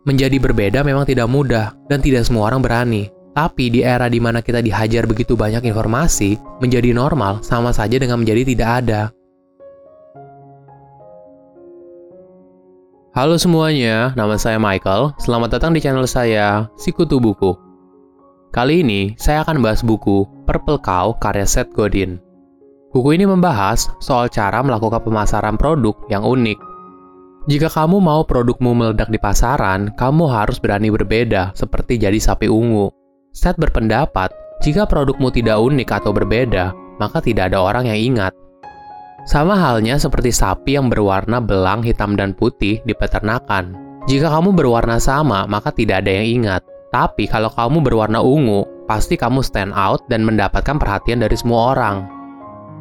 [0.00, 3.12] Menjadi berbeda memang tidak mudah dan tidak semua orang berani.
[3.36, 8.24] Tapi di era di mana kita dihajar begitu banyak informasi, menjadi normal sama saja dengan
[8.24, 9.02] menjadi tidak ada.
[13.12, 15.12] Halo semuanya, nama saya Michael.
[15.20, 17.52] Selamat datang di channel saya, Sikutu Buku.
[18.56, 22.16] Kali ini, saya akan bahas buku Purple Cow karya Seth Godin.
[22.90, 26.69] Buku ini membahas soal cara melakukan pemasaran produk yang unik
[27.48, 32.92] jika kamu mau produkmu meledak di pasaran, kamu harus berani berbeda, seperti jadi sapi ungu.
[33.32, 34.28] Seth berpendapat,
[34.60, 38.36] jika produkmu tidak unik atau berbeda, maka tidak ada orang yang ingat.
[39.24, 43.72] Sama halnya seperti sapi yang berwarna belang hitam dan putih di peternakan.
[44.04, 46.60] Jika kamu berwarna sama, maka tidak ada yang ingat.
[46.92, 52.04] Tapi kalau kamu berwarna ungu, pasti kamu stand out dan mendapatkan perhatian dari semua orang.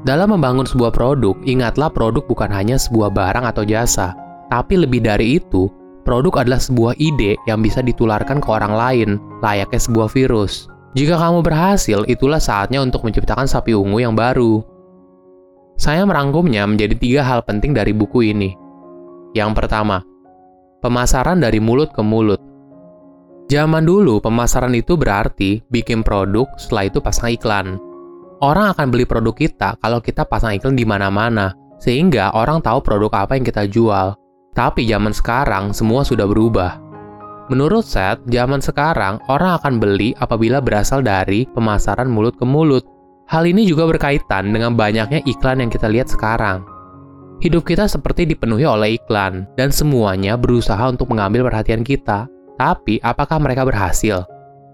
[0.04, 4.16] Dalam membangun sebuah produk, ingatlah produk bukan hanya sebuah barang atau jasa,
[4.49, 5.70] tapi lebih dari itu,
[6.03, 9.10] produk adalah sebuah ide yang bisa ditularkan ke orang lain,
[9.46, 10.65] layaknya sebuah virus.
[10.98, 14.65] Jika kamu berhasil, itulah saatnya untuk menciptakan sapi ungu yang baru.
[15.77, 18.57] Saya merangkumnya menjadi tiga hal penting dari buku ini.
[19.37, 20.01] Yang pertama,
[20.81, 22.41] pemasaran dari mulut ke mulut.
[23.54, 27.77] Zaman dulu, pemasaran itu berarti bikin produk, setelah itu pasang iklan.
[28.41, 33.24] Orang akan beli produk kita kalau kita pasang iklan di mana-mana, sehingga orang tahu produk
[33.24, 34.18] apa yang kita jual.
[34.54, 36.82] Tapi zaman sekarang semua sudah berubah.
[37.50, 42.86] Menurut Seth, zaman sekarang orang akan beli apabila berasal dari pemasaran mulut ke mulut.
[43.30, 46.62] Hal ini juga berkaitan dengan banyaknya iklan yang kita lihat sekarang.
[47.40, 52.27] Hidup kita seperti dipenuhi oleh iklan, dan semuanya berusaha untuk mengambil perhatian kita.
[52.60, 54.27] Tapi, apakah mereka berhasil?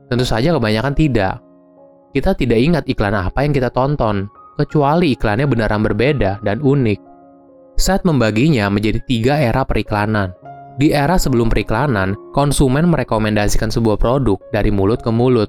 [0.09, 1.40] Tentu saja kebanyakan tidak.
[2.12, 4.26] Kita tidak ingat iklan apa yang kita tonton,
[4.58, 7.00] kecuali iklannya beneran berbeda dan unik.
[7.76, 10.31] Seth membaginya menjadi tiga era periklanan.
[10.76, 15.48] Di era sebelum periklanan, konsumen merekomendasikan sebuah produk dari mulut ke mulut.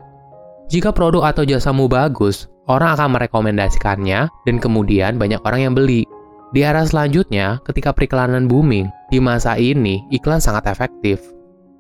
[0.67, 6.03] Jika produk atau jasamu bagus, orang akan merekomendasikannya dan kemudian banyak orang yang beli.
[6.51, 11.23] Di era selanjutnya, ketika periklanan booming, di masa ini iklan sangat efektif.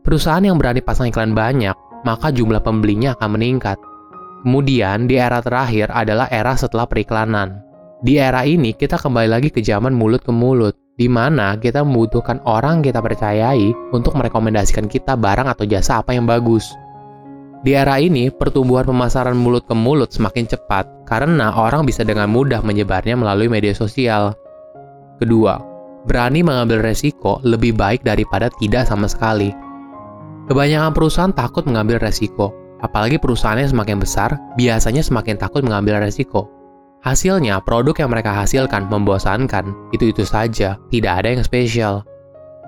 [0.06, 1.74] Perusahaan yang berani pasang iklan banyak,
[2.06, 3.78] maka jumlah pembelinya akan meningkat.
[4.46, 7.65] Kemudian, di era terakhir adalah era setelah periklanan.
[8.06, 12.38] Di era ini, kita kembali lagi ke zaman mulut ke mulut, di mana kita membutuhkan
[12.46, 16.70] orang kita percayai untuk merekomendasikan kita barang atau jasa apa yang bagus.
[17.66, 22.62] Di era ini, pertumbuhan pemasaran mulut ke mulut semakin cepat karena orang bisa dengan mudah
[22.62, 24.38] menyebarnya melalui media sosial.
[25.18, 25.58] Kedua,
[26.06, 29.50] berani mengambil resiko lebih baik daripada tidak sama sekali.
[30.46, 32.54] Kebanyakan perusahaan takut mengambil resiko,
[32.86, 36.54] apalagi perusahaannya semakin besar, biasanya semakin takut mengambil resiko.
[37.04, 42.02] Hasilnya, produk yang mereka hasilkan membosankan, itu-itu saja, tidak ada yang spesial.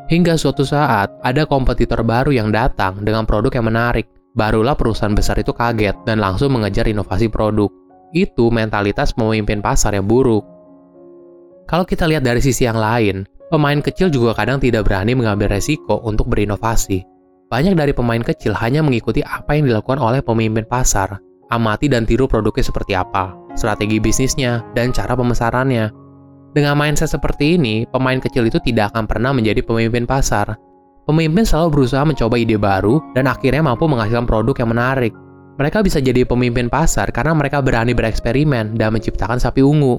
[0.09, 4.09] Hingga suatu saat, ada kompetitor baru yang datang dengan produk yang menarik.
[4.33, 7.69] Barulah perusahaan besar itu kaget dan langsung mengejar inovasi produk.
[8.17, 10.47] Itu mentalitas pemimpin pasar yang buruk.
[11.69, 16.01] Kalau kita lihat dari sisi yang lain, pemain kecil juga kadang tidak berani mengambil resiko
[16.01, 17.05] untuk berinovasi.
[17.53, 21.21] Banyak dari pemain kecil hanya mengikuti apa yang dilakukan oleh pemimpin pasar,
[21.53, 25.91] amati dan tiru produknya seperti apa, strategi bisnisnya, dan cara pemasarannya.
[26.57, 30.57] Dengan mindset seperti ini, pemain kecil itu tidak akan pernah menjadi pemimpin pasar.
[31.05, 35.13] Pemimpin selalu berusaha mencoba ide baru dan akhirnya mampu menghasilkan produk yang menarik.
[35.59, 39.99] Mereka bisa jadi pemimpin pasar karena mereka berani bereksperimen dan menciptakan sapi ungu.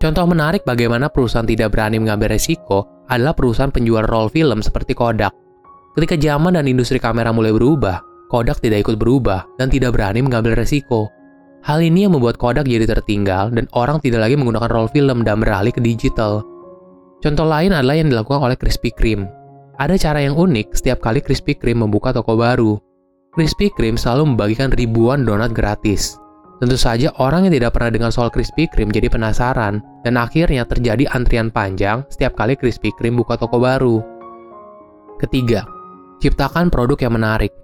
[0.00, 5.34] Contoh menarik bagaimana perusahaan tidak berani mengambil resiko adalah perusahaan penjual roll film seperti Kodak.
[5.92, 10.54] Ketika zaman dan industri kamera mulai berubah, Kodak tidak ikut berubah dan tidak berani mengambil
[10.54, 11.10] resiko.
[11.66, 15.42] Hal ini yang membuat Kodak jadi tertinggal dan orang tidak lagi menggunakan roll film dan
[15.42, 16.46] beralih ke digital.
[17.20, 19.28] Contoh lain adalah yang dilakukan oleh Krispy Kreme.
[19.76, 22.80] Ada cara yang unik setiap kali Krispy Kreme membuka toko baru.
[23.36, 26.16] Krispy Kreme selalu membagikan ribuan donat gratis.
[26.62, 31.08] Tentu saja orang yang tidak pernah dengar soal Krispy Kreme jadi penasaran dan akhirnya terjadi
[31.12, 34.00] antrian panjang setiap kali Krispy Kreme buka toko baru.
[35.20, 35.68] Ketiga,
[36.24, 37.59] ciptakan produk yang menarik.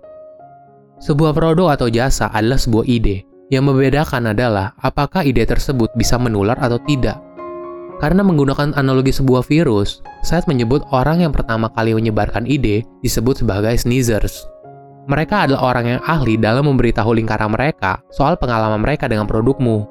[0.96, 3.28] Sebuah produk atau jasa adalah sebuah ide.
[3.52, 7.20] Yang membedakan adalah apakah ide tersebut bisa menular atau tidak.
[8.00, 13.76] Karena menggunakan analogi sebuah virus, saya menyebut orang yang pertama kali menyebarkan ide disebut sebagai
[13.76, 14.48] sneezers.
[15.06, 19.84] Mereka adalah orang yang ahli dalam memberitahu lingkaran mereka soal pengalaman mereka dengan produkmu.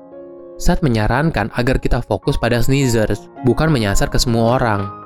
[0.57, 5.04] Saat menyarankan agar kita fokus pada sneezers, bukan menyasar ke semua orang.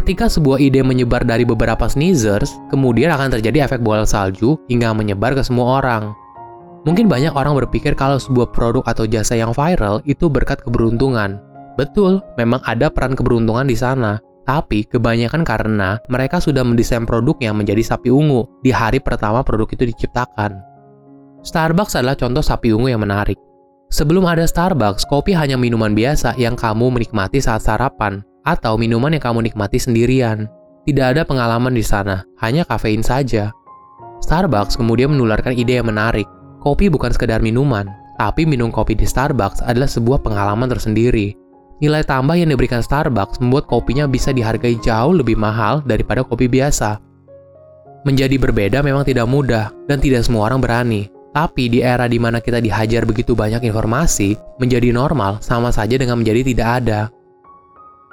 [0.00, 5.36] Ketika sebuah ide menyebar dari beberapa sneezers, kemudian akan terjadi efek bola salju hingga menyebar
[5.36, 6.16] ke semua orang.
[6.88, 11.36] Mungkin banyak orang berpikir kalau sebuah produk atau jasa yang viral itu berkat keberuntungan.
[11.76, 14.16] Betul, memang ada peran keberuntungan di sana.
[14.48, 19.68] Tapi kebanyakan karena mereka sudah mendesain produk yang menjadi sapi ungu di hari pertama produk
[19.68, 20.64] itu diciptakan.
[21.44, 23.36] Starbucks adalah contoh sapi ungu yang menarik.
[23.92, 29.24] Sebelum ada Starbucks, kopi hanya minuman biasa yang kamu menikmati saat sarapan, atau minuman yang
[29.24, 30.48] kamu nikmati sendirian.
[30.88, 33.52] Tidak ada pengalaman di sana, hanya kafein saja.
[34.24, 36.28] Starbucks kemudian menularkan ide yang menarik.
[36.60, 37.88] Kopi bukan sekedar minuman,
[38.20, 41.40] tapi minum kopi di Starbucks adalah sebuah pengalaman tersendiri
[41.80, 47.00] nilai tambah yang diberikan Starbucks membuat kopinya bisa dihargai jauh lebih mahal daripada kopi biasa.
[48.04, 51.08] Menjadi berbeda memang tidak mudah, dan tidak semua orang berani.
[51.30, 56.20] Tapi di era di mana kita dihajar begitu banyak informasi, menjadi normal sama saja dengan
[56.20, 57.00] menjadi tidak ada.